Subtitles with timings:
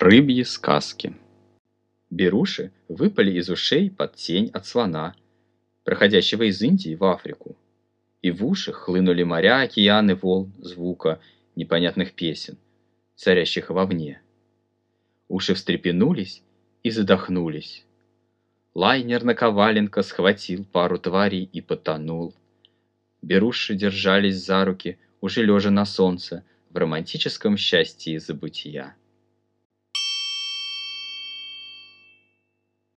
[0.00, 1.14] Рыбьи сказки.
[2.08, 5.14] Беруши выпали из ушей под тень от слона,
[5.84, 7.54] проходящего из Индии в Африку.
[8.22, 11.20] И в уши хлынули моря, океаны, волн, звука
[11.54, 12.56] непонятных песен,
[13.14, 14.22] царящих вовне.
[15.28, 16.42] Уши встрепенулись
[16.82, 17.84] и задохнулись.
[18.72, 22.34] Лайнер на Коваленко схватил пару тварей и потонул.
[23.20, 28.96] Беруши держались за руки, уже лежа на солнце, в романтическом счастье забытия.